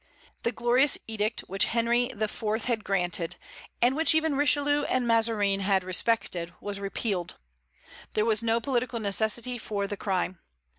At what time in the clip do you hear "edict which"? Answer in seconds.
1.05-1.65